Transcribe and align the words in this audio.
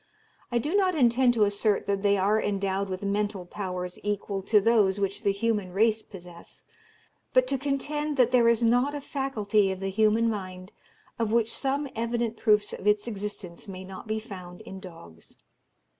I 0.51 0.57
do 0.57 0.73
not 0.75 0.95
intend 0.95 1.35
to 1.35 1.43
assert 1.43 1.85
that 1.85 2.01
they 2.01 2.17
are 2.17 2.41
endowed 2.41 2.89
with 2.89 3.03
mental 3.03 3.45
powers 3.45 3.99
equal 4.01 4.41
to 4.41 4.59
those 4.59 4.99
which 4.99 5.21
the 5.21 5.31
human 5.31 5.71
race 5.73 6.01
possess, 6.01 6.63
but 7.33 7.45
to 7.45 7.57
contend 7.59 8.17
that 8.17 8.31
there 8.31 8.47
is 8.49 8.63
not 8.63 8.95
a 8.95 9.01
faculty 9.01 9.71
of 9.71 9.79
the 9.79 9.89
human 9.89 10.27
mind 10.27 10.71
of 11.19 11.31
which 11.31 11.53
some 11.55 11.87
evident 11.95 12.35
proofs 12.35 12.73
of 12.73 12.87
its 12.87 13.07
existence 13.07 13.67
may 13.67 13.83
not 13.83 14.07
be 14.07 14.19
found 14.19 14.61
in 14.61 14.79
dogs. 14.79 15.37